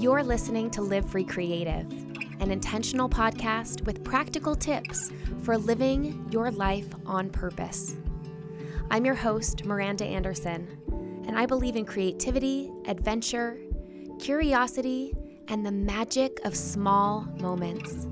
[0.00, 1.84] You're listening to Live Free Creative,
[2.40, 7.96] an intentional podcast with practical tips for living your life on purpose.
[8.90, 10.78] I'm your host, Miranda Anderson,
[11.26, 13.58] and I believe in creativity, adventure,
[14.18, 15.14] curiosity,
[15.48, 18.06] and the magic of small moments.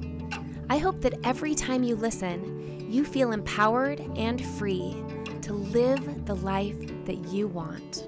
[0.69, 4.95] I hope that every time you listen, you feel empowered and free
[5.41, 8.06] to live the life that you want.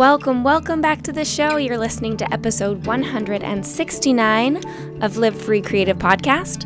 [0.00, 1.56] Welcome, welcome back to the show.
[1.56, 6.64] You're listening to episode 169 of Live Free Creative Podcast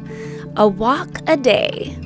[0.57, 1.99] A Walk a Day.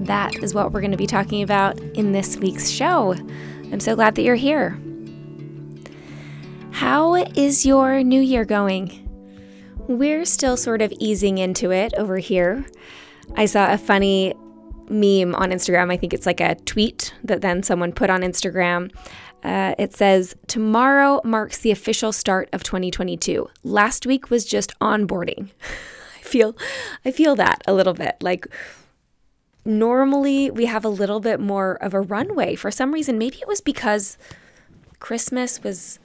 [0.00, 3.14] That is what we're going to be talking about in this week's show.
[3.72, 4.78] I'm so glad that you're here.
[6.72, 9.08] How is your new year going?
[9.88, 12.66] We're still sort of easing into it over here.
[13.36, 14.34] I saw a funny
[14.90, 15.90] meme on Instagram.
[15.90, 18.90] I think it's like a tweet that then someone put on Instagram
[19.42, 23.48] uh, it says, Tomorrow marks the official start of 2022.
[23.62, 25.50] Last week was just onboarding.
[26.18, 26.56] I feel
[27.04, 28.16] I feel that a little bit.
[28.20, 28.48] Like
[29.64, 32.54] normally we have a little bit more of a runway.
[32.54, 34.18] For some reason, maybe it was because
[34.98, 35.98] Christmas was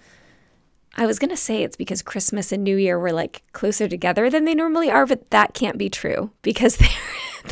[0.96, 4.30] I was going to say it's because Christmas and New Year were like closer together
[4.30, 6.90] than they normally are, but that can't be true because they're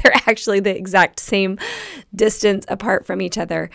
[0.04, 1.58] they're actually the exact same
[2.16, 3.70] distance apart from each other.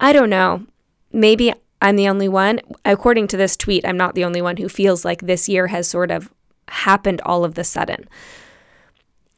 [0.00, 0.66] I don't know
[1.12, 2.60] maybe I'm the only one.
[2.84, 5.88] According to this tweet, I'm not the only one who feels like this year has
[5.88, 6.32] sort of
[6.68, 8.08] happened all of the sudden.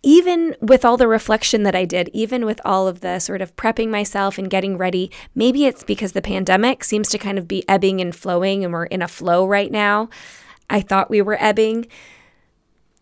[0.03, 3.57] Even with all the reflection that I did, even with all of the sort of
[3.57, 7.67] prepping myself and getting ready, maybe it's because the pandemic seems to kind of be
[7.67, 10.11] ebbing and flowing and we're in a flow right now.
[10.69, 11.87] I thought we were ebbing.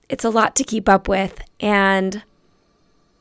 [0.09, 2.23] It's a lot to keep up with, and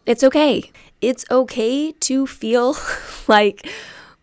[0.06, 0.72] it's okay.
[1.00, 2.75] It's okay to feel
[3.28, 3.67] like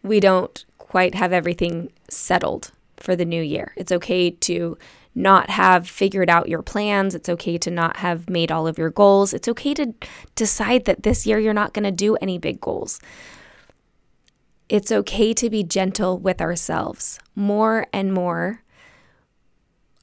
[0.02, 3.72] we don't quite have everything settled for the new year.
[3.76, 4.78] It's okay to
[5.14, 7.14] not have figured out your plans.
[7.14, 9.34] It's okay to not have made all of your goals.
[9.34, 9.92] It's okay to
[10.34, 13.00] decide that this year you're not going to do any big goals.
[14.68, 17.18] It's okay to be gentle with ourselves.
[17.34, 18.62] More and more,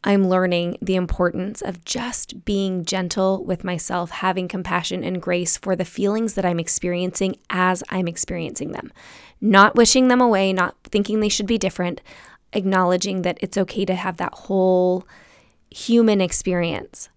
[0.03, 5.75] I'm learning the importance of just being gentle with myself, having compassion and grace for
[5.75, 8.91] the feelings that I'm experiencing as I'm experiencing them.
[9.41, 12.01] Not wishing them away, not thinking they should be different,
[12.53, 15.05] acknowledging that it's okay to have that whole
[15.69, 17.09] human experience.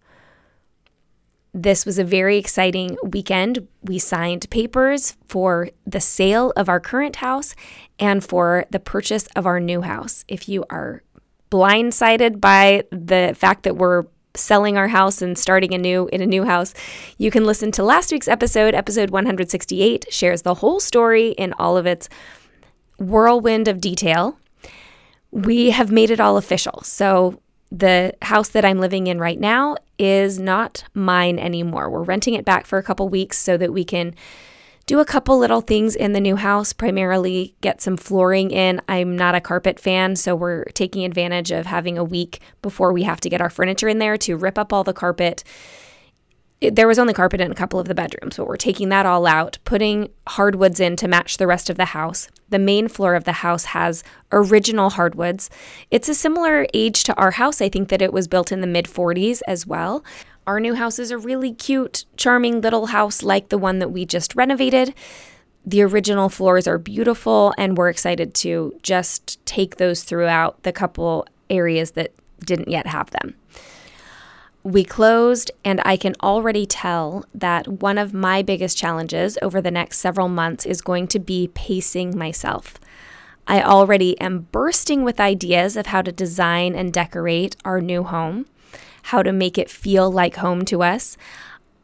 [1.55, 3.67] This was a very exciting weekend.
[3.83, 7.55] We signed papers for the sale of our current house
[7.99, 10.25] and for the purchase of our new house.
[10.29, 11.03] If you are
[11.51, 14.05] blindsided by the fact that we're
[14.39, 16.75] selling our house and starting a new in a new house,
[17.19, 21.77] you can listen to last week's episode, episode 168, shares the whole story in all
[21.77, 22.09] of its
[22.99, 24.39] whirlwind of detail.
[25.31, 26.83] We have made it all official.
[26.83, 27.41] So
[27.71, 31.91] the house that I'm living in right now is not mine anymore.
[31.91, 34.15] We're renting it back for a couple weeks so that we can
[34.89, 38.81] do a couple little things in the new house, primarily get some flooring in.
[38.89, 43.03] I'm not a carpet fan, so we're taking advantage of having a week before we
[43.03, 45.45] have to get our furniture in there to rip up all the carpet.
[46.63, 49.05] It, there was only carpet in a couple of the bedrooms, but we're taking that
[49.05, 52.29] all out, putting hardwoods in to match the rest of the house.
[52.49, 55.51] The main floor of the house has original hardwoods.
[55.91, 57.61] It's a similar age to our house.
[57.61, 60.03] I think that it was built in the mid 40s as well.
[60.49, 64.07] Our new house is a really cute, charming little house like the one that we
[64.07, 64.95] just renovated.
[65.67, 71.27] The original floors are beautiful, and we're excited to just take those throughout the couple
[71.51, 72.15] areas that
[72.47, 73.35] didn't yet have them.
[74.63, 79.71] We closed, and I can already tell that one of my biggest challenges over the
[79.71, 82.81] next several months is going to be pacing myself.
[83.47, 88.47] I already am bursting with ideas of how to design and decorate our new home
[89.09, 91.17] how to make it feel like home to us.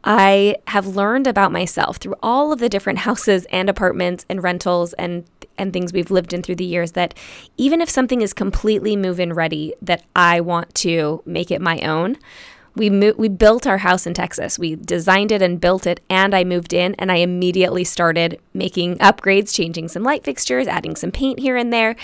[0.05, 4.93] I have learned about myself through all of the different houses and apartments and rentals
[4.95, 5.25] and
[5.57, 7.15] and things we've lived in through the years that
[7.57, 12.17] even if something is completely move-in ready that I want to make it my own.
[12.77, 14.59] We mo- we built our house in Texas.
[14.59, 18.99] We designed it and built it and I moved in and I immediately started making
[18.99, 21.97] upgrades, changing some light fixtures, adding some paint here and there.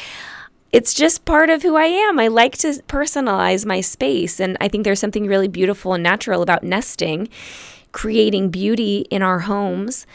[0.72, 2.18] It's just part of who I am.
[2.18, 4.38] I like to personalize my space.
[4.38, 7.28] And I think there's something really beautiful and natural about nesting,
[7.92, 10.06] creating beauty in our homes.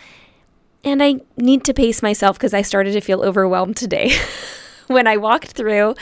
[0.83, 4.11] And I need to pace myself because I started to feel overwhelmed today
[4.87, 5.95] when I walked through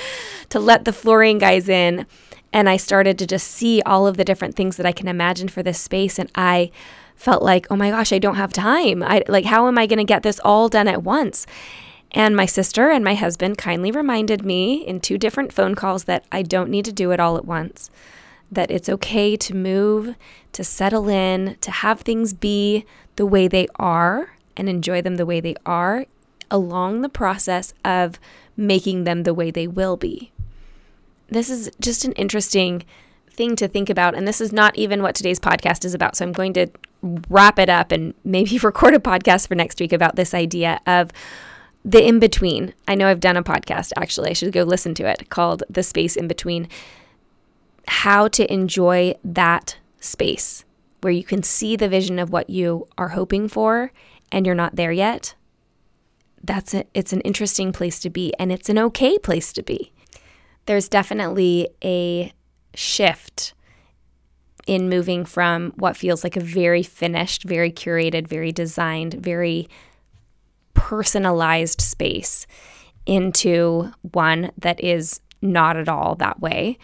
[0.49, 2.05] to let the flooring guys in.
[2.51, 5.47] And I started to just see all of the different things that I can imagine
[5.47, 6.19] for this space.
[6.19, 6.69] And I
[7.15, 9.01] felt like, oh my gosh, I don't have time.
[9.01, 11.47] I like, how am I going to get this all done at once?
[12.13, 16.25] And my sister and my husband kindly reminded me in two different phone calls that
[16.31, 17.89] I don't need to do it all at once,
[18.51, 20.15] that it's okay to move,
[20.51, 25.25] to settle in, to have things be the way they are and enjoy them the
[25.25, 26.05] way they are
[26.51, 28.19] along the process of
[28.55, 30.31] making them the way they will be.
[31.29, 32.83] This is just an interesting
[33.31, 34.13] thing to think about.
[34.13, 36.15] And this is not even what today's podcast is about.
[36.15, 36.67] So I'm going to
[37.27, 41.09] wrap it up and maybe record a podcast for next week about this idea of
[41.85, 42.73] the in between.
[42.87, 44.29] I know I've done a podcast actually.
[44.29, 46.67] I should go listen to it called The Space in Between.
[47.87, 50.63] How to enjoy that space
[51.01, 53.91] where you can see the vision of what you are hoping for
[54.31, 55.35] and you're not there yet.
[56.41, 56.89] That's it.
[56.93, 59.91] It's an interesting place to be and it's an okay place to be.
[60.65, 62.31] There's definitely a
[62.73, 63.53] shift
[64.65, 69.67] in moving from what feels like a very finished, very curated, very designed, very
[70.83, 72.45] personalized space
[73.05, 76.77] into one that is not at all that way.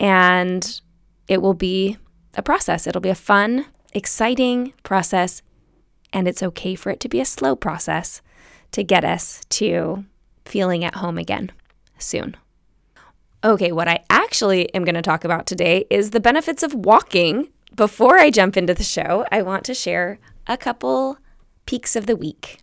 [0.00, 0.80] And
[1.28, 1.98] it will be
[2.38, 2.86] a process.
[2.86, 5.42] It'll be a fun, exciting process.
[6.10, 8.22] And it's okay for it to be a slow process
[8.72, 10.06] to get us to
[10.46, 11.52] feeling at home again
[11.98, 12.38] soon.
[13.44, 17.50] Okay, what I actually am going to talk about today is the benefits of walking.
[17.74, 21.18] Before I jump into the show, I want to share a couple
[21.66, 22.60] peaks of the week.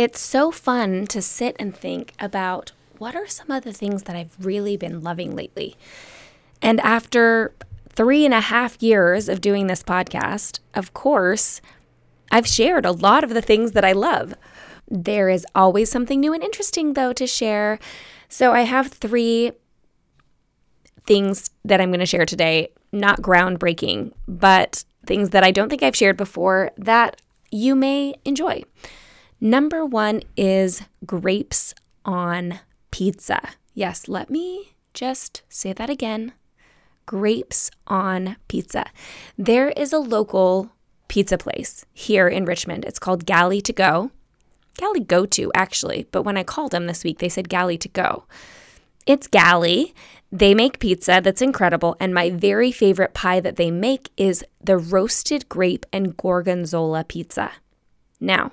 [0.00, 4.16] It's so fun to sit and think about what are some of the things that
[4.16, 5.76] I've really been loving lately.
[6.62, 7.52] And after
[7.90, 11.60] three and a half years of doing this podcast, of course,
[12.30, 14.32] I've shared a lot of the things that I love.
[14.88, 17.78] There is always something new and interesting, though, to share.
[18.26, 19.52] So I have three
[21.06, 25.82] things that I'm going to share today, not groundbreaking, but things that I don't think
[25.82, 27.20] I've shared before that
[27.50, 28.64] you may enjoy.
[29.40, 32.60] Number one is grapes on
[32.90, 33.40] pizza.
[33.72, 36.32] Yes, let me just say that again.
[37.06, 38.84] Grapes on pizza.
[39.38, 40.72] There is a local
[41.08, 42.84] pizza place here in Richmond.
[42.84, 44.10] It's called Galley to Go.
[44.76, 47.88] Galley Go To, actually, but when I called them this week, they said Galley to
[47.88, 48.24] Go.
[49.06, 49.94] It's Galley.
[50.30, 54.76] They make pizza that's incredible, and my very favorite pie that they make is the
[54.78, 57.50] roasted grape and gorgonzola pizza.
[58.20, 58.52] Now,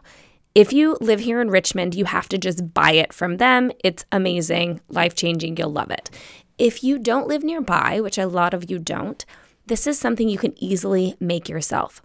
[0.57, 3.71] if you live here in Richmond, you have to just buy it from them.
[3.83, 5.55] It's amazing, life changing.
[5.55, 6.09] You'll love it.
[6.57, 9.23] If you don't live nearby, which a lot of you don't,
[9.67, 12.01] this is something you can easily make yourself.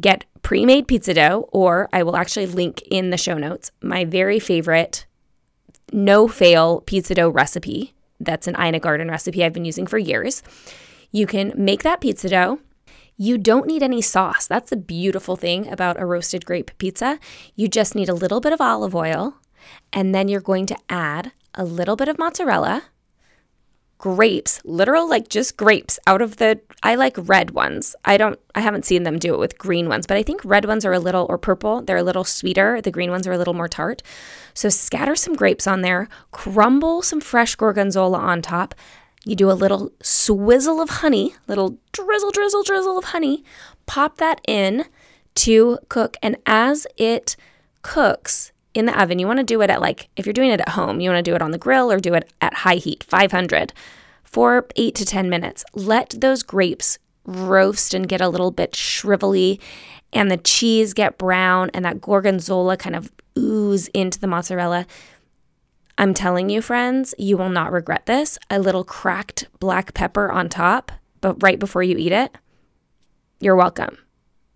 [0.00, 4.04] Get pre made pizza dough, or I will actually link in the show notes my
[4.04, 5.04] very favorite
[5.92, 7.94] no fail pizza dough recipe.
[8.20, 10.44] That's an Ina Garten recipe I've been using for years.
[11.10, 12.60] You can make that pizza dough
[13.18, 14.46] you don't need any sauce.
[14.46, 17.18] That's the beautiful thing about a roasted grape pizza.
[17.56, 19.34] You just need a little bit of olive oil,
[19.92, 22.84] and then you're going to add a little bit of mozzarella,
[23.98, 27.96] grapes, literal like just grapes out of the I like red ones.
[28.04, 30.64] I don't I haven't seen them do it with green ones, but I think red
[30.66, 32.80] ones are a little or purple, they're a little sweeter.
[32.80, 34.02] The green ones are a little more tart.
[34.54, 38.76] So scatter some grapes on there, crumble some fresh gorgonzola on top,
[39.28, 43.44] you do a little swizzle of honey, little drizzle, drizzle, drizzle of honey,
[43.84, 44.86] pop that in
[45.34, 46.16] to cook.
[46.22, 47.36] And as it
[47.82, 50.62] cooks in the oven, you want to do it at like, if you're doing it
[50.62, 52.76] at home, you want to do it on the grill or do it at high
[52.76, 53.74] heat, 500,
[54.24, 55.62] for eight to 10 minutes.
[55.74, 59.60] Let those grapes roast and get a little bit shrivelly
[60.10, 64.86] and the cheese get brown and that gorgonzola kind of ooze into the mozzarella.
[65.98, 68.38] I'm telling you, friends, you will not regret this.
[68.50, 72.38] A little cracked black pepper on top, but right before you eat it,
[73.40, 73.98] you're welcome.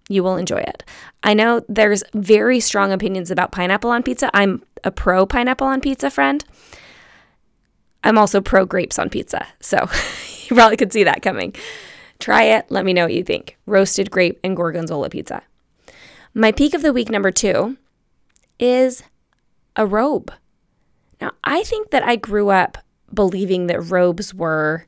[0.09, 0.85] You will enjoy it.
[1.25, 4.31] I know there's very strong opinions about pineapple on pizza.
[4.33, 6.45] I'm a pro pineapple on pizza friend.
[8.05, 9.45] I'm also pro grapes on pizza.
[9.59, 9.79] So
[10.45, 11.57] you probably could see that coming.
[12.21, 12.67] Try it.
[12.71, 13.57] Let me know what you think.
[13.67, 15.43] Roasted grape and gorgonzola pizza.
[16.35, 17.77] My peak of the week number two
[18.61, 19.03] is
[19.75, 20.33] a robe.
[21.23, 22.79] Now, I think that I grew up
[23.14, 24.87] believing that robes were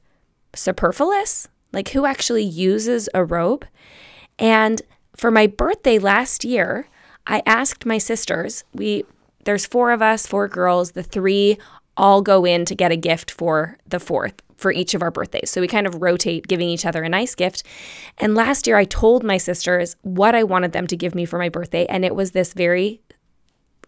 [0.52, 1.46] superfluous.
[1.72, 3.64] Like, who actually uses a robe?
[4.36, 4.82] And
[5.14, 6.88] for my birthday last year,
[7.24, 9.04] I asked my sisters, we
[9.44, 11.56] there's four of us, four girls, the three
[11.96, 15.50] all go in to get a gift for the fourth for each of our birthdays.
[15.50, 17.62] So we kind of rotate giving each other a nice gift.
[18.18, 21.38] And last year I told my sisters what I wanted them to give me for
[21.38, 23.02] my birthday and it was this very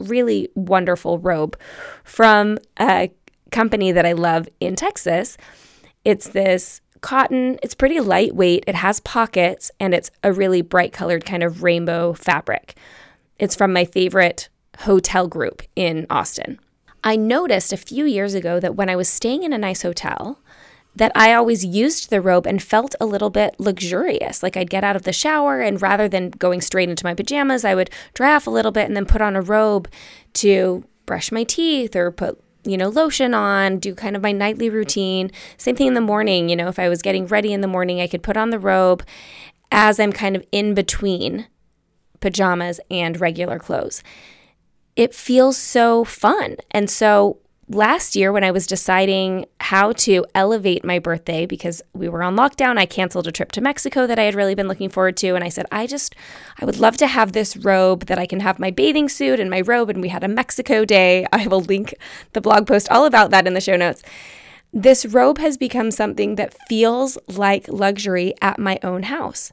[0.00, 1.59] really wonderful robe
[2.05, 3.11] from a
[3.50, 5.37] company that I love in Texas.
[6.05, 11.25] It's this cotton, it's pretty lightweight, it has pockets, and it's a really bright colored
[11.25, 12.76] kind of rainbow fabric.
[13.38, 14.49] It's from my favorite
[14.79, 16.59] hotel group in Austin.
[17.05, 20.41] I noticed a few years ago that when I was staying in a nice hotel,
[20.97, 24.43] that I always used the robe and felt a little bit luxurious.
[24.43, 27.65] Like I'd get out of the shower and rather than going straight into my pajamas,
[27.65, 29.88] I would dry off a little bit and then put on a robe
[30.35, 34.69] to brush my teeth or put you know, lotion on, do kind of my nightly
[34.69, 35.31] routine.
[35.57, 38.00] Same thing in the morning, you know, if I was getting ready in the morning,
[38.00, 39.05] I could put on the robe
[39.71, 41.47] as I'm kind of in between
[42.21, 44.03] pajamas and regular clothes.
[44.97, 46.57] It feels so fun.
[46.71, 47.38] And so
[47.69, 52.37] last year when I was deciding how to elevate my birthday because we were on
[52.37, 55.35] lockdown, I canceled a trip to Mexico that I had really been looking forward to.
[55.35, 56.15] And I said, I just,
[56.61, 59.51] I would love to have this robe that I can have my bathing suit and
[59.51, 59.91] my robe.
[59.91, 61.27] And we had a Mexico day.
[61.33, 61.95] I will link
[62.33, 64.03] the blog post all about that in the show notes.
[64.73, 69.53] This robe has become something that feels like luxury at my own house.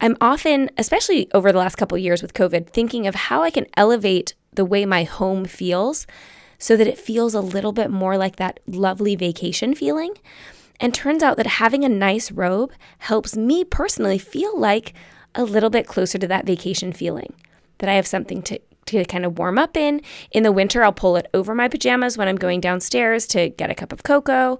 [0.00, 3.66] I'm often, especially over the last couple years with COVID, thinking of how I can
[3.76, 6.06] elevate the way my home feels
[6.64, 10.14] so that it feels a little bit more like that lovely vacation feeling.
[10.80, 14.94] And turns out that having a nice robe helps me personally feel like
[15.34, 17.34] a little bit closer to that vacation feeling,
[17.78, 20.00] that I have something to, to kind of warm up in.
[20.30, 23.68] In the winter, I'll pull it over my pajamas when I'm going downstairs to get
[23.68, 24.58] a cup of cocoa.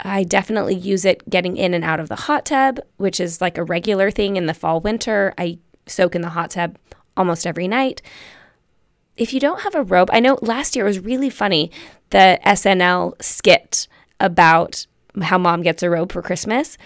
[0.00, 3.56] I definitely use it getting in and out of the hot tub, which is like
[3.56, 5.32] a regular thing in the fall, winter.
[5.38, 6.76] I soak in the hot tub
[7.16, 8.02] almost every night
[9.16, 11.70] if you don't have a robe, I know last year it was really funny
[12.10, 13.88] the SNL skit
[14.20, 14.86] about
[15.22, 16.76] how mom gets a robe for Christmas.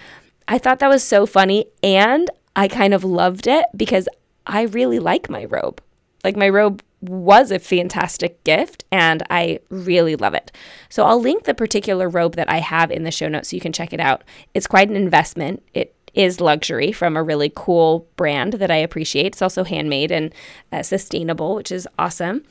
[0.49, 4.09] I thought that was so funny and I kind of loved it because
[4.47, 5.83] I really like my robe.
[6.25, 10.53] Like my robe was a fantastic gift and I really love it.
[10.89, 13.61] So I'll link the particular robe that I have in the show notes so you
[13.61, 14.23] can check it out.
[14.53, 15.63] It's quite an investment.
[15.73, 19.27] It is luxury from a really cool brand that I appreciate.
[19.27, 20.35] It's also handmade and
[20.73, 22.45] uh, sustainable, which is awesome.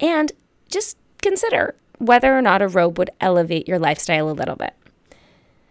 [0.00, 0.32] And
[0.68, 4.74] just consider whether or not a robe would elevate your lifestyle a little bit.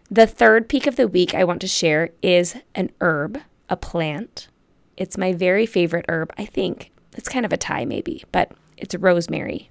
[0.09, 4.47] The third peak of the week I want to share is an herb, a plant.
[4.95, 6.91] It's my very favorite herb, I think.
[7.15, 9.69] It's kind of a tie, maybe, but it's rosemary.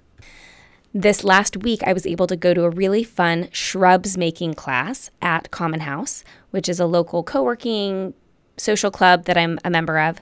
[0.93, 5.11] This last week, I was able to go to a really fun shrubs making class
[5.21, 8.13] at Common House, which is a local co working
[8.57, 10.21] social club that I'm a member of.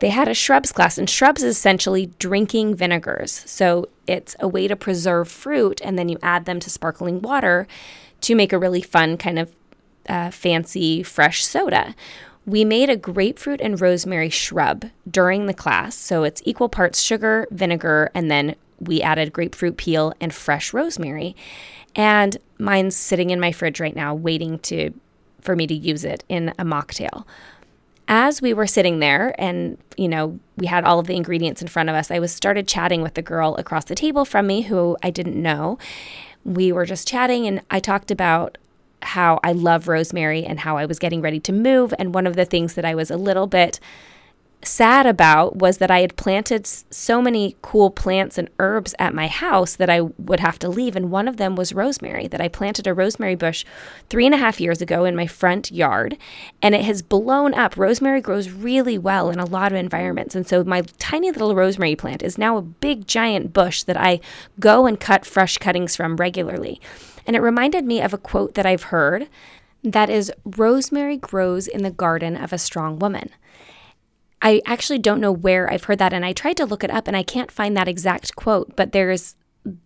[0.00, 3.42] They had a shrubs class, and shrubs is essentially drinking vinegars.
[3.46, 7.66] So it's a way to preserve fruit, and then you add them to sparkling water
[8.22, 9.52] to make a really fun, kind of
[10.08, 11.94] uh, fancy, fresh soda.
[12.46, 15.96] We made a grapefruit and rosemary shrub during the class.
[15.96, 21.36] So it's equal parts sugar, vinegar, and then we added grapefruit peel and fresh rosemary.
[21.94, 24.92] And mine's sitting in my fridge right now, waiting to
[25.40, 27.24] for me to use it in a mocktail.
[28.08, 31.68] As we were sitting there and, you know, we had all of the ingredients in
[31.68, 34.62] front of us, I was started chatting with the girl across the table from me
[34.62, 35.78] who I didn't know.
[36.44, 38.58] We were just chatting and I talked about
[39.02, 41.94] how I love rosemary and how I was getting ready to move.
[41.98, 43.78] And one of the things that I was a little bit
[44.62, 49.28] sad about was that I had planted so many cool plants and herbs at my
[49.28, 50.96] house that I would have to leave.
[50.96, 53.64] And one of them was rosemary, that I planted a rosemary bush
[54.08, 56.18] three and a half years ago in my front yard.
[56.60, 57.76] And it has blown up.
[57.76, 60.34] Rosemary grows really well in a lot of environments.
[60.34, 64.20] And so my tiny little rosemary plant is now a big giant bush that I
[64.58, 66.80] go and cut fresh cuttings from regularly.
[67.26, 69.28] And it reminded me of a quote that I've heard
[69.84, 73.30] that is Rosemary grows in the garden of a strong woman.
[74.40, 77.08] I actually don't know where I've heard that and I tried to look it up
[77.08, 79.36] and I can't find that exact quote, but there's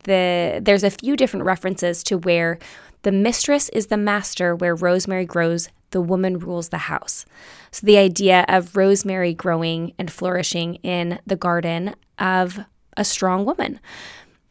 [0.04, 2.58] the there's a few different references to where
[3.02, 7.24] the mistress is the master where rosemary grows, the woman rules the house.
[7.70, 12.60] So the idea of rosemary growing and flourishing in the garden of
[12.96, 13.80] a strong woman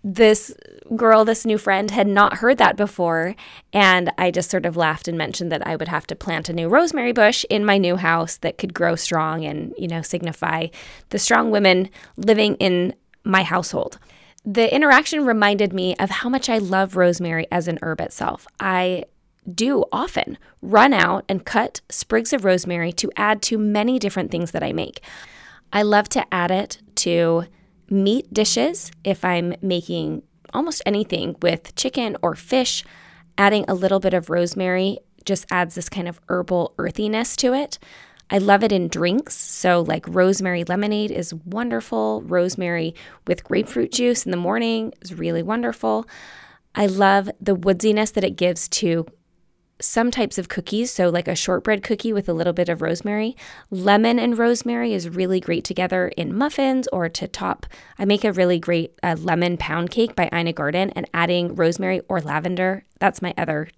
[0.04, 0.54] this
[0.96, 3.36] girl, this new friend, had not heard that before.
[3.72, 6.54] And I just sort of laughed and mentioned that I would have to plant a
[6.54, 10.68] new rosemary bush in my new house that could grow strong and, you know, signify
[11.10, 14.00] the strong women living in my household.
[14.44, 18.48] The interaction reminded me of how much I love rosemary as an herb itself.
[18.60, 19.06] I
[19.54, 24.52] do often run out and cut sprigs of rosemary to add to many different things
[24.52, 25.02] that I make.
[25.74, 27.46] I love to add it to
[27.92, 32.84] meat dishes if I'm making almost anything with chicken or fish.
[33.38, 37.80] Adding a little bit of rosemary just adds this kind of herbal earthiness to it.
[38.30, 39.36] I love it in drinks.
[39.36, 42.22] So, like rosemary lemonade is wonderful.
[42.22, 42.96] Rosemary
[43.28, 46.08] with grapefruit juice in the morning is really wonderful.
[46.74, 49.06] I love the woodsiness that it gives to
[49.82, 53.36] some types of cookies, so like a shortbread cookie with a little bit of rosemary.
[53.70, 57.66] Lemon and rosemary is really great together in muffins or to top.
[58.00, 62.02] I make a really great uh, lemon pound cake by Ina Garten and adding rosemary
[62.08, 62.86] or lavender.
[63.00, 63.70] That's my other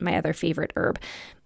[0.00, 0.98] my other favorite herb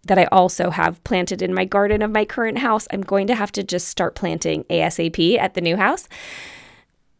[0.04, 2.86] that I also have planted in my garden of my current house.
[2.92, 6.08] I'm going to have to just start planting ASAP at the new house.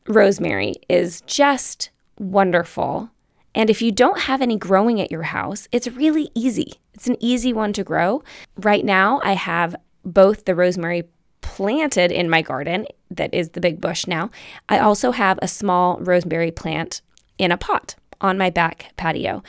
[0.07, 3.11] Rosemary is just wonderful
[3.55, 6.75] and if you don't have any growing at your house, it's really easy.
[6.93, 8.23] It's an easy one to grow.
[8.57, 11.05] Right now, I have both the rosemary
[11.41, 14.31] planted in my garden, that is the big bush now.
[14.69, 17.01] I also have a small rosemary plant
[17.39, 19.43] in a pot on my back patio.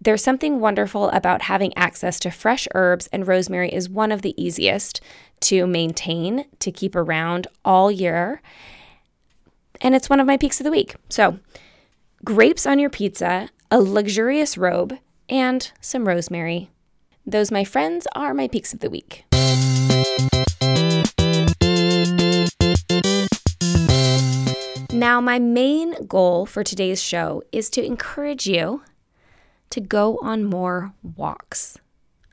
[0.00, 4.34] There's something wonderful about having access to fresh herbs, and rosemary is one of the
[4.42, 5.00] easiest
[5.42, 8.42] to maintain, to keep around all year.
[9.80, 10.96] And it's one of my peaks of the week.
[11.08, 11.38] So,
[12.24, 14.96] grapes on your pizza, a luxurious robe,
[15.28, 16.70] and some rosemary.
[17.26, 19.24] Those, my friends, are my peaks of the week.
[24.92, 28.82] Now, my main goal for today's show is to encourage you
[29.70, 31.78] to go on more walks.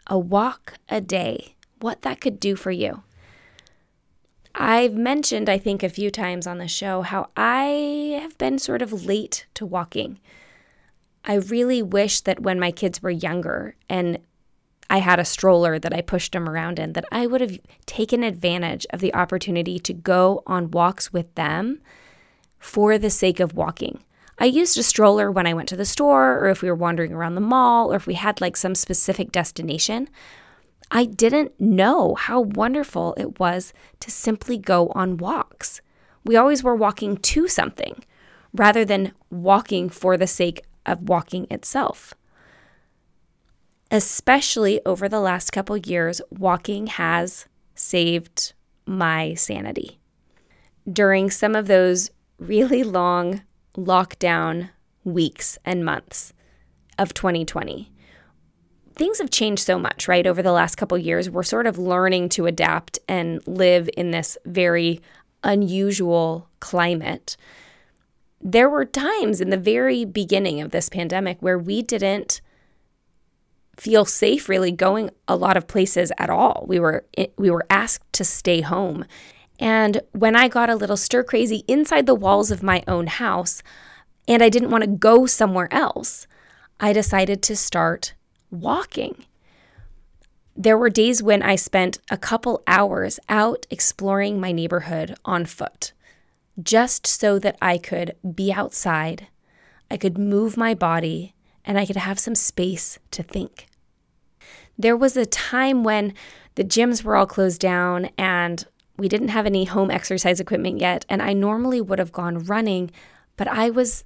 [0.05, 3.01] A walk a day, what that could do for you.
[4.55, 8.81] I've mentioned, I think, a few times on the show how I have been sort
[8.81, 10.19] of late to walking.
[11.23, 14.19] I really wish that when my kids were younger and
[14.89, 18.23] I had a stroller that I pushed them around in, that I would have taken
[18.23, 21.81] advantage of the opportunity to go on walks with them
[22.57, 24.03] for the sake of walking.
[24.39, 27.13] I used a stroller when I went to the store or if we were wandering
[27.13, 30.09] around the mall or if we had like some specific destination.
[30.91, 35.81] I didn't know how wonderful it was to simply go on walks.
[36.25, 38.03] We always were walking to something
[38.53, 42.13] rather than walking for the sake of walking itself.
[43.91, 48.53] Especially over the last couple years, walking has saved
[48.85, 49.99] my sanity.
[50.91, 53.41] During some of those really long
[53.77, 54.69] lockdown
[55.03, 56.33] weeks and months
[56.97, 57.91] of 2020,
[58.99, 60.27] things have changed so much, right?
[60.27, 64.37] Over the last couple years, we're sort of learning to adapt and live in this
[64.45, 65.01] very
[65.41, 67.37] unusual climate.
[68.41, 72.41] There were times in the very beginning of this pandemic where we didn't
[73.77, 76.65] feel safe really going a lot of places at all.
[76.67, 79.05] We were eh, we were asked to stay home.
[79.61, 83.63] And when I got a little stir crazy inside the walls of my own house
[84.27, 86.27] and I didn't want to go somewhere else,
[86.81, 88.13] I decided to start
[88.51, 89.25] walking.
[90.55, 95.93] There were days when I spent a couple hours out exploring my neighborhood on foot,
[96.61, 99.27] just so that I could be outside,
[99.89, 101.33] I could move my body,
[101.63, 103.67] and I could have some space to think.
[104.77, 106.13] There was a time when
[106.55, 108.65] the gyms were all closed down and
[108.97, 112.91] we didn't have any home exercise equipment yet, and I normally would have gone running,
[113.37, 114.03] but I was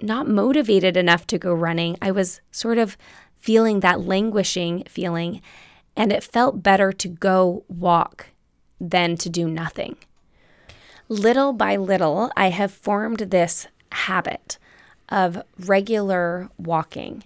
[0.00, 1.96] not motivated enough to go running.
[2.02, 2.96] I was sort of
[3.44, 5.42] feeling that languishing feeling,
[5.94, 8.28] and it felt better to go walk
[8.80, 9.96] than to do nothing.
[11.10, 14.56] Little by little, I have formed this habit
[15.10, 17.22] of regular walking,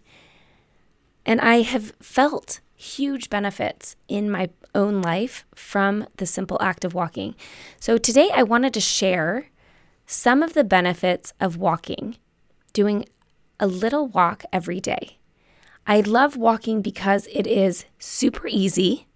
[1.24, 6.94] and I have felt huge benefits in my own life from the simple act of
[6.94, 7.36] walking.
[7.78, 9.50] So today I wanted to share
[10.04, 12.16] some of the benefits of walking,
[12.72, 13.04] doing
[13.60, 15.17] a little walk every day.
[15.88, 19.06] I love walking because it is super easy.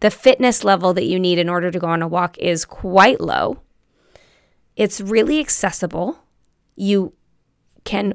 [0.00, 3.22] The fitness level that you need in order to go on a walk is quite
[3.22, 3.62] low.
[4.76, 6.22] It's really accessible.
[6.76, 7.14] You
[7.84, 8.14] can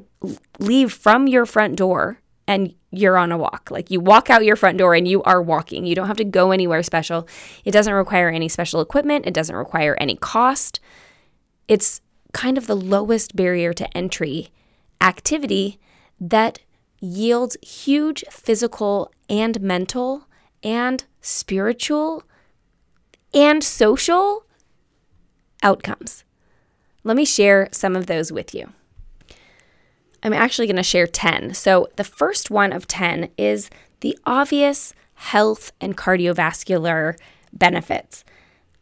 [0.60, 3.70] leave from your front door and you're on a walk.
[3.72, 5.84] Like you walk out your front door and you are walking.
[5.84, 7.26] You don't have to go anywhere special.
[7.64, 10.78] It doesn't require any special equipment, it doesn't require any cost.
[11.66, 12.00] It's
[12.32, 14.50] kind of the lowest barrier to entry
[15.00, 15.80] activity
[16.20, 16.60] that
[17.04, 20.26] yields huge physical and mental
[20.62, 22.24] and spiritual
[23.32, 24.44] and social
[25.62, 26.24] outcomes.
[27.02, 28.72] Let me share some of those with you.
[30.22, 31.52] I'm actually going to share 10.
[31.52, 33.68] So, the first one of 10 is
[34.00, 37.16] the obvious health and cardiovascular
[37.52, 38.24] benefits.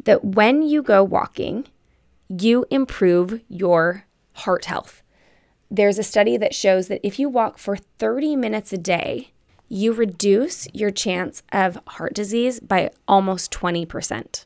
[0.04, 1.64] that when you go walking,
[2.28, 5.01] you improve your heart health.
[5.74, 9.32] There's a study that shows that if you walk for 30 minutes a day,
[9.70, 14.44] you reduce your chance of heart disease by almost 20%.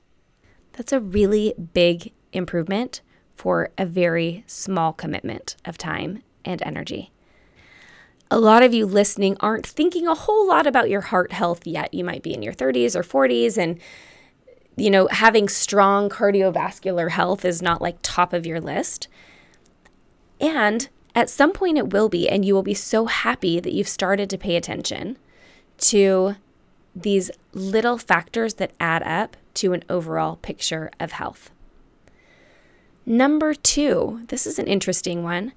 [0.74, 3.00] That's a really big improvement
[3.34, 7.10] for a very small commitment of time and energy.
[8.30, 11.92] A lot of you listening aren't thinking a whole lot about your heart health yet.
[11.92, 13.80] You might be in your 30s or 40s and
[14.76, 19.08] you know, having strong cardiovascular health is not like top of your list.
[20.40, 23.88] And at some point it will be, and you will be so happy that you've
[23.88, 25.16] started to pay attention
[25.78, 26.36] to
[26.94, 31.50] these little factors that add up to an overall picture of health.
[33.06, 35.52] Number two, this is an interesting one.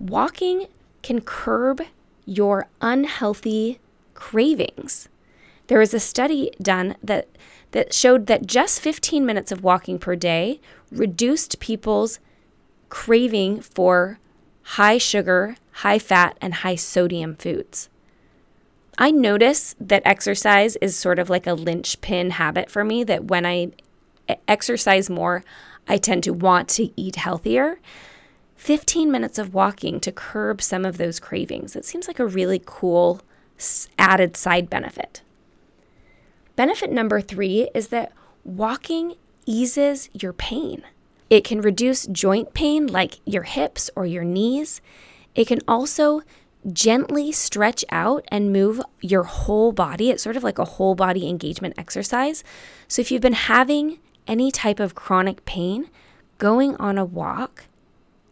[0.00, 0.66] Walking
[1.02, 1.82] can curb
[2.26, 3.78] your unhealthy
[4.14, 5.08] cravings.
[5.68, 7.28] There was a study done that,
[7.70, 12.18] that showed that just 15 minutes of walking per day reduced people's
[12.88, 14.18] craving for
[14.64, 17.88] high sugar, high fat, and high sodium foods.
[18.96, 23.44] I notice that exercise is sort of like a linchpin habit for me, that when
[23.44, 23.72] I
[24.48, 25.42] exercise more,
[25.88, 27.78] I tend to want to eat healthier.
[28.56, 31.76] 15 minutes of walking to curb some of those cravings.
[31.76, 33.20] It seems like a really cool
[33.98, 35.22] added side benefit.
[36.56, 38.12] Benefit number three is that
[38.44, 40.84] walking eases your pain.
[41.34, 44.80] It can reduce joint pain like your hips or your knees.
[45.34, 46.22] It can also
[46.72, 50.10] gently stretch out and move your whole body.
[50.10, 52.44] It's sort of like a whole body engagement exercise.
[52.86, 55.90] So if you've been having any type of chronic pain,
[56.38, 57.64] going on a walk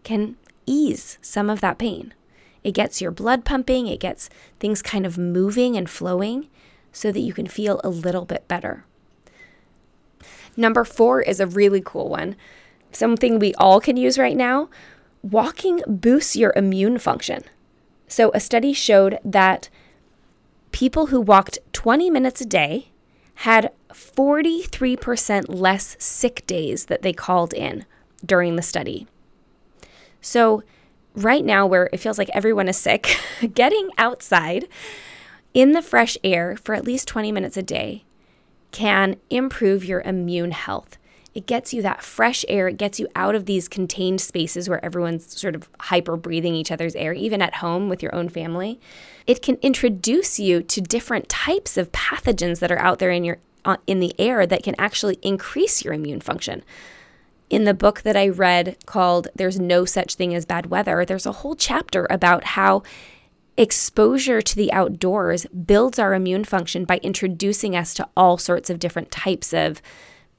[0.04, 2.14] can ease some of that pain.
[2.62, 6.48] It gets your blood pumping, it gets things kind of moving and flowing
[6.92, 8.84] so that you can feel a little bit better.
[10.56, 12.36] Number four is a really cool one
[12.92, 14.68] something we all can use right now,
[15.22, 17.42] walking boosts your immune function.
[18.08, 19.68] So, a study showed that
[20.72, 22.88] people who walked 20 minutes a day
[23.36, 27.84] had 43% less sick days that they called in
[28.24, 29.06] during the study.
[30.20, 30.62] So,
[31.14, 33.16] right now, where it feels like everyone is sick,
[33.54, 34.68] getting outside
[35.54, 38.04] in the fresh air for at least 20 minutes a day
[38.70, 40.96] can improve your immune health.
[41.34, 42.68] It gets you that fresh air.
[42.68, 46.70] It gets you out of these contained spaces where everyone's sort of hyper breathing each
[46.70, 48.78] other's air, even at home with your own family.
[49.26, 53.38] It can introduce you to different types of pathogens that are out there in your
[53.64, 56.64] uh, in the air that can actually increase your immune function.
[57.48, 61.26] In the book that I read called There's No Such Thing as Bad Weather, there's
[61.26, 62.82] a whole chapter about how
[63.56, 68.78] exposure to the outdoors builds our immune function by introducing us to all sorts of
[68.78, 69.82] different types of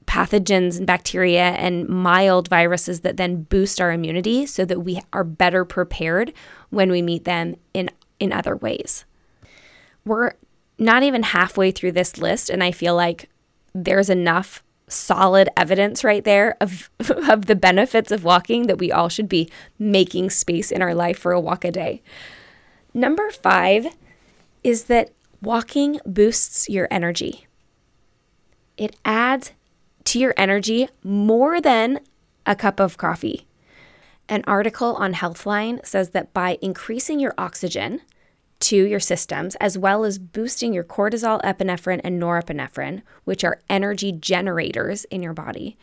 [0.06, 5.24] pathogens and bacteria and mild viruses that then boost our immunity so that we are
[5.24, 6.32] better prepared
[6.70, 7.90] when we meet them in,
[8.20, 9.04] in other ways.
[10.04, 10.32] We're
[10.78, 13.28] not even halfway through this list, and I feel like
[13.74, 16.90] there's enough solid evidence right there of,
[17.28, 21.18] of the benefits of walking that we all should be making space in our life
[21.18, 22.02] for a walk a day.
[22.92, 23.86] Number five
[24.62, 25.10] is that
[25.42, 27.46] walking boosts your energy.
[28.76, 29.52] It adds
[30.14, 31.98] to your energy more than
[32.46, 33.48] a cup of coffee.
[34.28, 38.00] An article on Healthline says that by increasing your oxygen
[38.60, 44.12] to your systems, as well as boosting your cortisol, epinephrine, and norepinephrine, which are energy
[44.12, 45.76] generators in your body,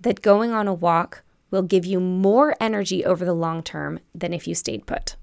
[0.00, 4.32] that going on a walk will give you more energy over the long term than
[4.32, 5.14] if you stayed put.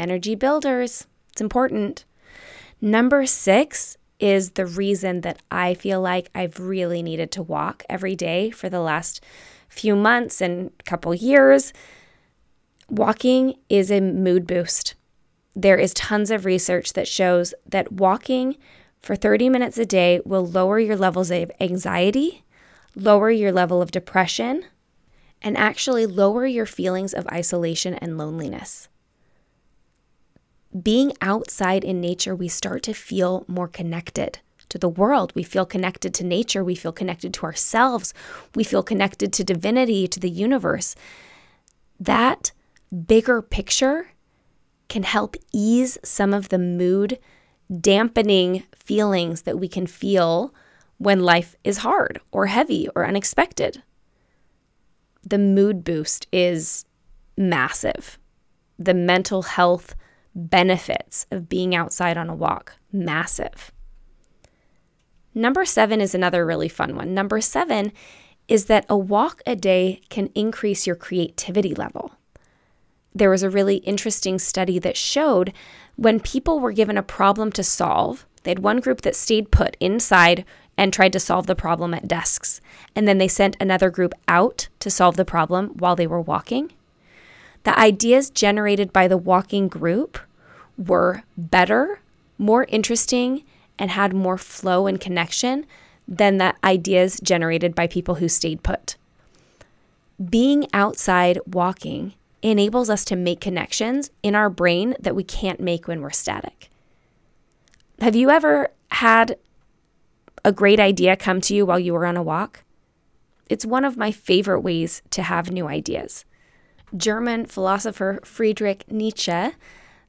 [0.00, 2.04] Energy builders, it's important.
[2.80, 8.16] Number six is the reason that I feel like I've really needed to walk every
[8.16, 9.22] day for the last
[9.68, 11.72] few months and couple years.
[12.88, 14.94] Walking is a mood boost.
[15.54, 18.56] There is tons of research that shows that walking
[19.00, 22.44] for 30 minutes a day will lower your levels of anxiety,
[22.94, 24.64] lower your level of depression,
[25.42, 28.88] and actually lower your feelings of isolation and loneliness
[30.82, 35.32] being outside in nature, we start to feel more connected to the world.
[35.34, 36.64] We feel connected to nature.
[36.64, 38.12] We feel connected to ourselves.
[38.54, 40.96] We feel connected to divinity, to the universe.
[42.00, 42.52] That
[43.06, 44.10] bigger picture
[44.88, 47.18] can help ease some of the mood
[47.80, 50.54] dampening feelings that we can feel
[50.98, 53.82] when life is hard or heavy or unexpected.
[55.22, 56.84] The mood boost is
[57.36, 58.18] massive.
[58.78, 59.94] The mental health
[60.36, 63.72] benefits of being outside on a walk massive.
[65.34, 67.14] Number seven is another really fun one.
[67.14, 67.92] Number seven
[68.46, 72.12] is that a walk a day can increase your creativity level.
[73.14, 75.52] There was a really interesting study that showed
[75.96, 79.76] when people were given a problem to solve, they had one group that stayed put
[79.80, 80.44] inside
[80.78, 82.60] and tried to solve the problem at desks.
[82.94, 86.72] And then they sent another group out to solve the problem while they were walking.
[87.66, 90.20] The ideas generated by the walking group
[90.78, 91.98] were better,
[92.38, 93.42] more interesting,
[93.76, 95.66] and had more flow and connection
[96.06, 98.94] than the ideas generated by people who stayed put.
[100.30, 105.88] Being outside walking enables us to make connections in our brain that we can't make
[105.88, 106.70] when we're static.
[108.00, 109.38] Have you ever had
[110.44, 112.62] a great idea come to you while you were on a walk?
[113.50, 116.24] It's one of my favorite ways to have new ideas.
[116.94, 119.50] German philosopher Friedrich Nietzsche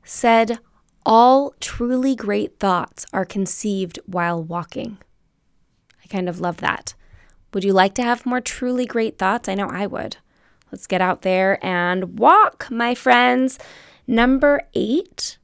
[0.04, 0.60] said,
[1.06, 4.98] All truly great thoughts are conceived while walking.
[6.04, 6.94] I kind of love that.
[7.54, 9.48] Would you like to have more truly great thoughts?
[9.50, 10.18] I know I would.
[10.72, 13.58] Let's get out there and walk, my friends.
[14.06, 15.38] Number eight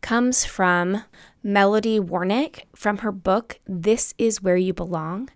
[0.00, 1.04] comes from
[1.42, 5.30] Melody Warnick from her book, This Is Where You Belong.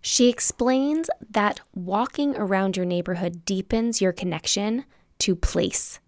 [0.00, 4.84] She explains that walking around your neighborhood deepens your connection
[5.18, 6.00] to place,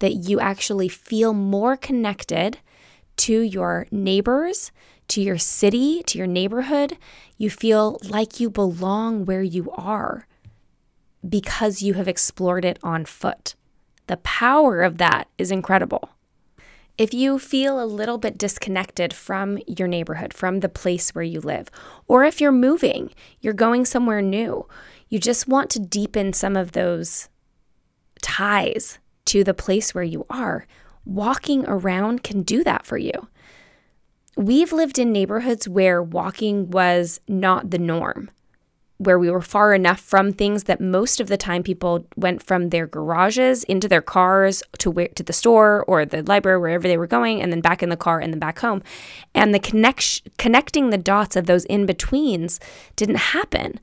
[0.00, 2.58] that you actually feel more connected
[3.16, 4.72] to your neighbors,
[5.08, 6.98] to your city, to your neighborhood.
[7.38, 10.26] You feel like you belong where you are
[11.26, 13.54] because you have explored it on foot.
[14.08, 16.10] The power of that is incredible.
[16.96, 21.40] If you feel a little bit disconnected from your neighborhood, from the place where you
[21.40, 21.68] live,
[22.06, 24.68] or if you're moving, you're going somewhere new,
[25.08, 27.28] you just want to deepen some of those
[28.22, 30.68] ties to the place where you are,
[31.04, 33.28] walking around can do that for you.
[34.36, 38.30] We've lived in neighborhoods where walking was not the norm
[38.98, 42.68] where we were far enough from things that most of the time people went from
[42.68, 46.96] their garages into their cars to where to the store or the library wherever they
[46.96, 48.82] were going and then back in the car and then back home
[49.34, 52.60] and the connection connecting the dots of those in betweens
[52.94, 53.80] didn't happen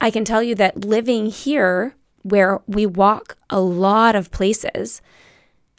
[0.00, 5.02] i can tell you that living here where we walk a lot of places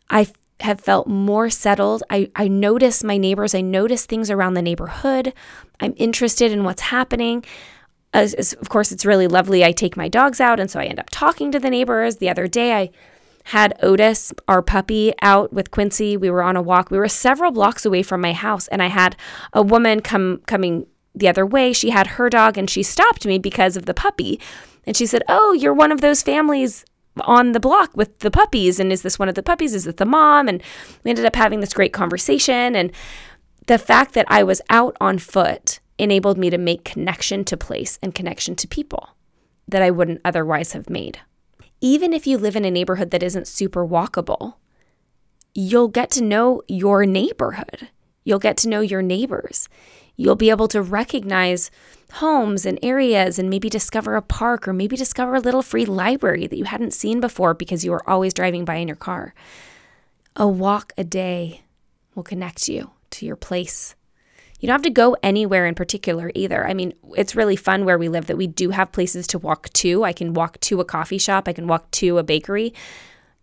[0.09, 0.27] i
[0.61, 2.01] have felt more settled.
[2.09, 3.53] I, I notice my neighbors.
[3.53, 5.31] I notice things around the neighborhood.
[5.79, 7.45] I'm interested in what's happening
[8.13, 9.63] of course, it's really lovely.
[9.63, 12.17] I take my dogs out, and so I end up talking to the neighbors.
[12.17, 12.89] The other day, I
[13.45, 16.17] had Otis, our puppy, out with Quincy.
[16.17, 16.91] We were on a walk.
[16.91, 19.15] We were several blocks away from my house, and I had
[19.53, 21.73] a woman come coming the other way.
[21.73, 24.39] She had her dog, and she stopped me because of the puppy.
[24.85, 26.85] And she said, "Oh, you're one of those families
[27.21, 28.79] on the block with the puppies.
[28.79, 29.73] And is this one of the puppies?
[29.73, 30.61] Is it the mom?" And
[31.03, 32.75] we ended up having this great conversation.
[32.75, 32.91] And
[33.67, 37.97] the fact that I was out on foot enabled me to make connection to place
[38.01, 39.09] and connection to people
[39.67, 41.19] that I wouldn't otherwise have made.
[41.81, 44.55] Even if you live in a neighborhood that isn't super walkable,
[45.53, 47.89] you'll get to know your neighborhood.
[48.23, 49.69] You'll get to know your neighbors.
[50.15, 51.69] You'll be able to recognize
[52.13, 56.47] homes and areas and maybe discover a park or maybe discover a little free library
[56.47, 59.33] that you hadn't seen before because you were always driving by in your car.
[60.35, 61.61] A walk a day
[62.15, 63.95] will connect you to your place
[64.59, 66.67] you don't have to go anywhere in particular either.
[66.67, 69.69] I mean, it's really fun where we live that we do have places to walk
[69.73, 70.03] to.
[70.03, 72.73] I can walk to a coffee shop, I can walk to a bakery.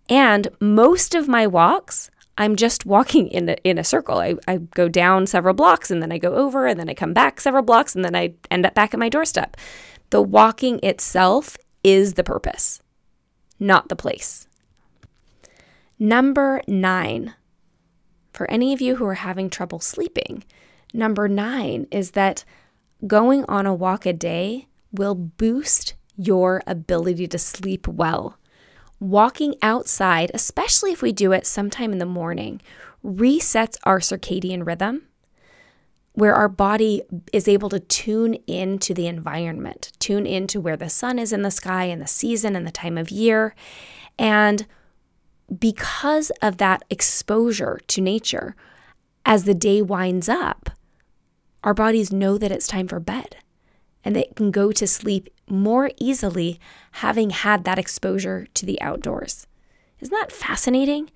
[0.09, 4.18] And most of my walks, I'm just walking in a, in a circle.
[4.18, 7.12] I, I go down several blocks and then I go over and then I come
[7.12, 9.57] back several blocks and then I end up back at my doorstep.
[10.11, 12.83] The walking itself is the purpose,
[13.61, 14.48] not the place.
[15.98, 17.35] Number nine,
[18.33, 20.42] for any of you who are having trouble sleeping,
[20.95, 22.45] Number nine is that
[23.05, 28.39] going on a walk a day will boost your ability to sleep well.
[29.01, 32.63] Walking outside, especially if we do it sometime in the morning,
[33.05, 35.03] resets our circadian rhythm,
[36.13, 37.03] where our body
[37.33, 41.51] is able to tune into the environment, tune into where the sun is in the
[41.51, 43.53] sky and the season and the time of year.
[44.17, 44.65] And
[45.59, 48.55] because of that exposure to nature,
[49.27, 50.71] as the day winds up,
[51.64, 53.37] our bodies know that it's time for bed
[54.05, 56.61] and they can go to sleep more easily
[56.92, 59.46] having had that exposure to the outdoors.
[60.00, 61.11] Isn't that fascinating?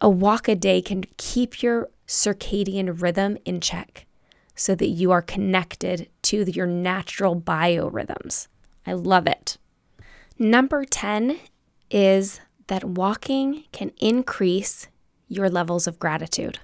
[0.00, 4.06] A walk a day can keep your circadian rhythm in check
[4.54, 8.48] so that you are connected to your natural biorhythms.
[8.86, 9.58] I love it.
[10.38, 11.38] Number 10
[11.90, 14.88] is that walking can increase
[15.28, 16.58] your levels of gratitude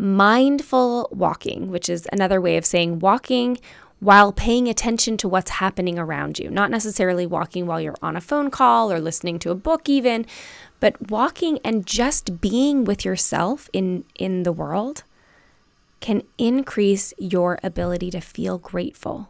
[0.00, 3.58] mindful walking, which is another way of saying walking
[3.98, 6.48] while paying attention to what's happening around you.
[6.48, 10.24] Not necessarily walking while you're on a phone call or listening to a book, even,
[10.80, 15.04] but walking and just being with yourself in, in the world
[16.00, 19.28] can increase your ability to feel grateful.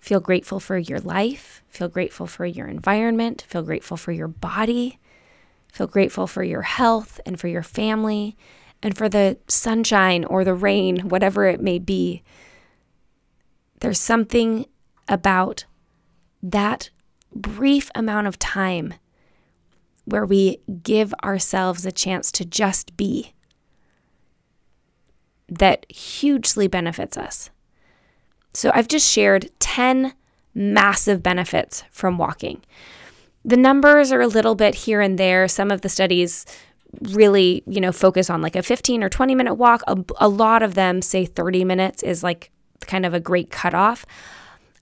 [0.00, 4.98] Feel grateful for your life, feel grateful for your environment, feel grateful for your body,
[5.72, 8.36] feel grateful for your health and for your family
[8.82, 12.22] and for the sunshine or the rain, whatever it may be
[13.80, 14.66] there's something
[15.08, 15.64] about
[16.42, 16.90] that
[17.34, 18.94] brief amount of time
[20.04, 23.34] where we give ourselves a chance to just be
[25.48, 27.50] that hugely benefits us.
[28.52, 30.14] So I've just shared 10
[30.54, 32.62] massive benefits from walking.
[33.44, 35.46] The numbers are a little bit here and there.
[35.46, 36.46] Some of the studies
[37.02, 39.82] really, you know, focus on like a 15 or 20 minute walk.
[39.86, 42.50] A, a lot of them say 30 minutes is like
[42.86, 44.06] kind of a great cutoff.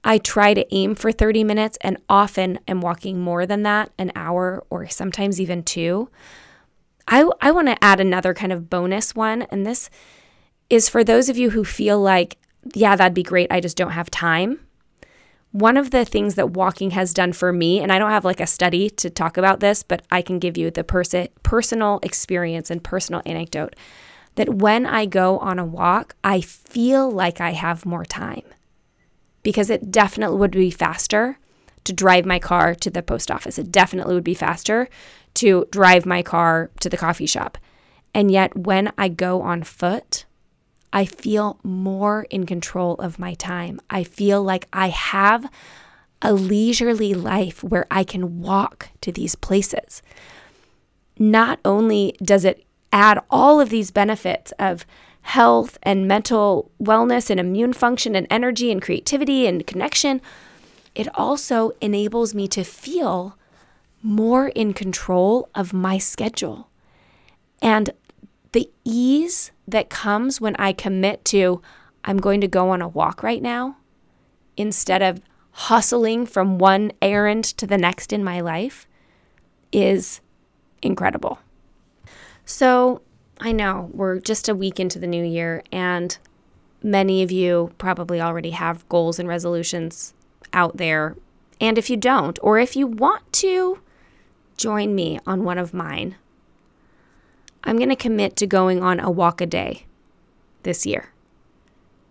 [0.04, 4.12] I try to aim for 30 minutes and often am walking more than that, an
[4.14, 6.10] hour or sometimes even two.
[7.08, 9.88] I, I want to add another kind of bonus one, and this
[10.70, 12.36] is for those of you who feel like,
[12.74, 14.60] yeah, that'd be great, I just don't have time.
[15.54, 18.40] One of the things that walking has done for me, and I don't have like
[18.40, 22.72] a study to talk about this, but I can give you the pers- personal experience
[22.72, 23.76] and personal anecdote
[24.34, 28.42] that when I go on a walk, I feel like I have more time
[29.44, 31.38] because it definitely would be faster
[31.84, 33.56] to drive my car to the post office.
[33.56, 34.88] It definitely would be faster
[35.34, 37.58] to drive my car to the coffee shop.
[38.12, 40.24] And yet, when I go on foot,
[40.94, 43.80] I feel more in control of my time.
[43.90, 45.50] I feel like I have
[46.22, 50.02] a leisurely life where I can walk to these places.
[51.18, 54.86] Not only does it add all of these benefits of
[55.22, 60.20] health and mental wellness and immune function and energy and creativity and connection,
[60.94, 63.36] it also enables me to feel
[64.00, 66.68] more in control of my schedule.
[67.60, 67.90] And
[68.52, 71.62] the ease that comes when I commit to,
[72.04, 73.76] I'm going to go on a walk right now,
[74.56, 75.20] instead of
[75.52, 78.86] hustling from one errand to the next in my life,
[79.72, 80.20] is
[80.82, 81.38] incredible.
[82.44, 83.00] So
[83.40, 86.16] I know we're just a week into the new year, and
[86.82, 90.12] many of you probably already have goals and resolutions
[90.52, 91.16] out there.
[91.60, 93.80] And if you don't, or if you want to
[94.56, 96.16] join me on one of mine,
[97.64, 99.86] I'm going to commit to going on a walk a day
[100.62, 101.10] this year.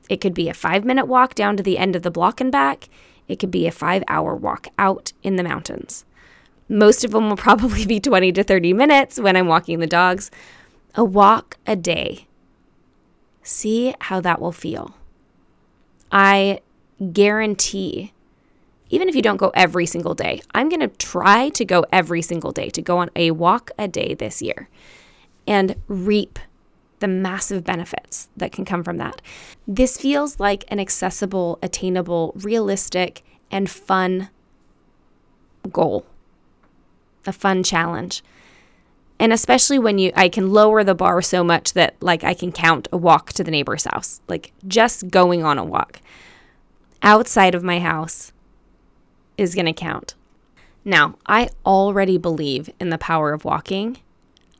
[0.10, 2.52] It could be a five minute walk down to the end of the block and
[2.52, 2.89] back.
[3.28, 6.06] It could be a five hour walk out in the mountains.
[6.68, 10.32] Most of them will probably be 20 to 30 minutes when I'm walking the dogs.
[10.96, 12.28] A walk a day.
[13.44, 14.96] See how that will feel.
[16.12, 16.62] I
[17.12, 18.13] guarantee,
[18.89, 22.22] even if you don't go every single day, I'm going to try to go every
[22.22, 24.70] single day, to go on a walk a day this year
[25.47, 26.39] and reap
[26.99, 29.21] the massive benefits that can come from that.
[29.67, 34.29] This feels like an accessible, attainable, realistic, and fun
[35.71, 36.06] goal
[37.27, 38.23] a fun challenge.
[39.19, 42.51] And especially when you I can lower the bar so much that like I can
[42.51, 46.01] count a walk to the neighbor's house, like just going on a walk
[47.01, 48.32] outside of my house
[49.38, 50.15] is going to count.
[50.86, 53.97] Now, I already believe in the power of walking.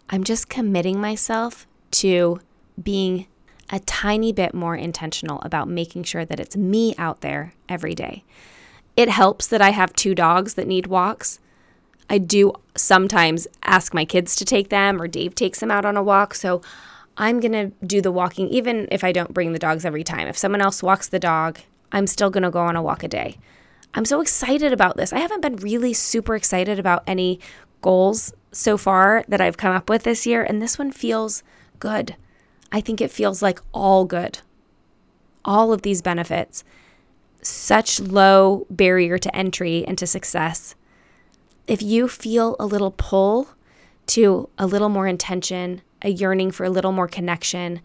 [0.10, 2.40] I'm just committing myself to
[2.82, 3.28] being
[3.70, 8.24] a tiny bit more intentional about making sure that it's me out there every day.
[8.96, 11.40] It helps that I have two dogs that need walks.
[12.10, 15.98] I do sometimes ask my kids to take them or Dave takes them out on
[15.98, 16.36] a walk.
[16.36, 16.62] So
[17.18, 20.28] I'm going to do the walking, even if I don't bring the dogs every time.
[20.28, 21.60] If someone else walks the dog,
[21.92, 23.38] I'm still going to go on a walk a day.
[23.94, 25.14] I'm so excited about this.
[25.14, 27.40] I haven't been really super excited about any
[27.82, 31.44] goals so far that I've come up with this year, and this one feels
[31.80, 32.16] good.
[32.72, 34.40] I think it feels like all good.
[35.44, 36.64] All of these benefits,
[37.42, 40.76] such low barrier to entry and to success
[41.68, 43.50] if you feel a little pull
[44.06, 47.80] to a little more intention, a yearning for a little more connection,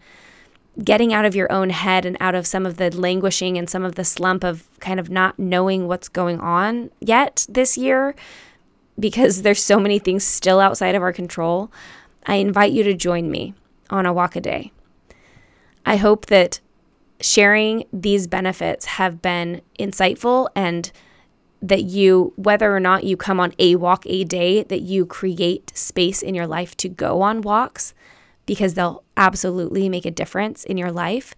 [0.83, 3.83] getting out of your own head and out of some of the languishing and some
[3.83, 8.15] of the slump of kind of not knowing what's going on yet this year
[8.99, 11.71] because there's so many things still outside of our control,
[12.25, 13.53] I invite you to join me
[13.89, 14.71] on a walk a day.
[15.85, 16.59] I hope that
[17.21, 20.91] sharing these benefits have been insightful and
[21.61, 25.71] that you, whether or not you come on a walk a day, that you create
[25.75, 27.93] space in your life to go on walks
[28.45, 31.35] because they'll absolutely make a difference in your life.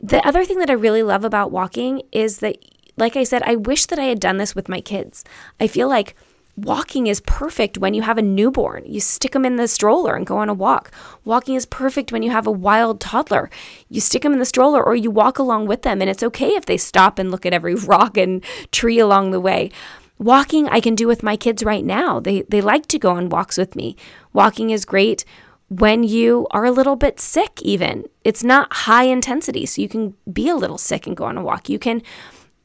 [0.00, 2.56] The other thing that I really love about walking is that,
[2.96, 5.24] like I said, I wish that I had done this with my kids.
[5.58, 6.14] I feel like
[6.62, 8.84] Walking is perfect when you have a newborn.
[8.84, 10.90] You stick them in the stroller and go on a walk.
[11.24, 13.48] Walking is perfect when you have a wild toddler.
[13.88, 16.50] You stick them in the stroller or you walk along with them, and it's okay
[16.50, 19.70] if they stop and look at every rock and tree along the way.
[20.18, 22.20] Walking, I can do with my kids right now.
[22.20, 23.96] They, they like to go on walks with me.
[24.34, 25.24] Walking is great
[25.68, 28.04] when you are a little bit sick, even.
[28.22, 31.42] It's not high intensity, so you can be a little sick and go on a
[31.42, 31.70] walk.
[31.70, 32.02] You can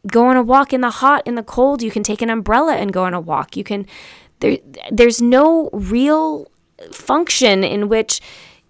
[0.07, 1.81] go on a walk in the hot, in the cold.
[1.81, 3.57] You can take an umbrella and go on a walk.
[3.57, 3.85] You can,
[4.39, 4.57] there,
[4.91, 6.51] there's no real
[6.91, 8.21] function in which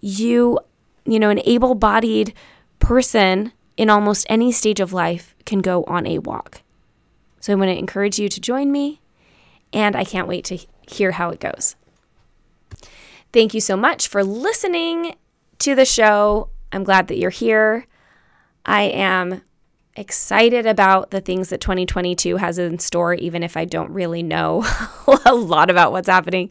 [0.02, 0.60] you,
[1.06, 2.34] you know, an able bodied
[2.80, 6.62] person in almost any stage of life can go on a walk.
[7.40, 9.02] So I want to encourage you to join me,
[9.72, 11.76] and I can't wait to hear how it goes.
[13.32, 15.16] Thank you so much for listening
[15.60, 16.50] to the show.
[16.72, 17.86] I'm glad that you're here.
[18.66, 19.42] I am
[19.96, 24.66] excited about the things that 2022 has in store, even if I don't really know
[25.26, 26.50] a lot about what's happening.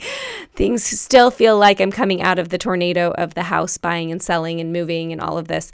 [0.55, 4.23] Things still feel like I'm coming out of the tornado of the house buying and
[4.23, 5.71] selling and moving and all of this.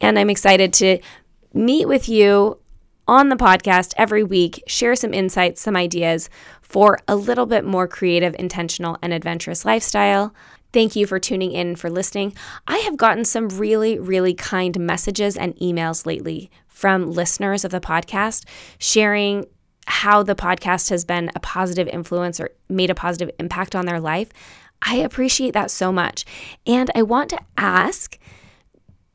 [0.00, 0.98] And I'm excited to
[1.54, 2.58] meet with you
[3.06, 7.86] on the podcast every week, share some insights, some ideas for a little bit more
[7.86, 10.34] creative, intentional, and adventurous lifestyle.
[10.72, 12.34] Thank you for tuning in for listening.
[12.66, 17.80] I have gotten some really, really kind messages and emails lately from listeners of the
[17.80, 18.44] podcast
[18.78, 19.46] sharing
[19.86, 24.00] how the podcast has been a positive influence or made a positive impact on their
[24.00, 24.28] life.
[24.80, 26.24] I appreciate that so much.
[26.66, 28.18] And I want to ask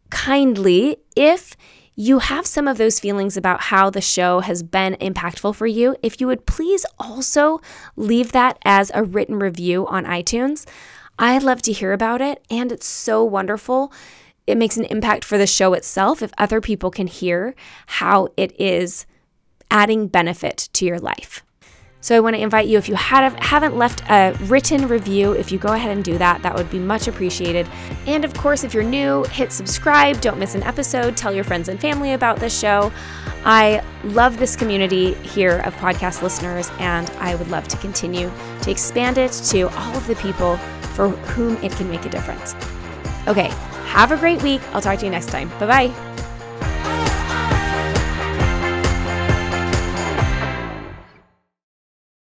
[0.09, 1.55] kindly if
[1.95, 5.95] you have some of those feelings about how the show has been impactful for you,
[6.03, 7.59] if you would please also
[7.95, 10.65] leave that as a written review on iTunes.
[11.17, 12.45] I'd love to hear about it.
[12.51, 13.91] And it's so wonderful
[14.47, 17.53] it makes an impact for the show itself if other people can hear
[17.85, 19.05] how it is
[19.69, 21.43] adding benefit to your life.
[21.99, 25.51] So I want to invite you if you have, haven't left a written review, if
[25.51, 27.67] you go ahead and do that, that would be much appreciated.
[28.05, 31.67] And of course, if you're new, hit subscribe, don't miss an episode, tell your friends
[31.67, 32.93] and family about this show.
[33.43, 38.31] I love this community here of podcast listeners, and I would love to continue
[38.61, 40.55] to expand it to all of the people
[40.93, 42.55] for whom it can make a difference.
[43.27, 43.51] Okay,
[43.87, 44.61] have a great week.
[44.73, 45.49] I'll talk to you next time.
[45.59, 46.06] Bye bye.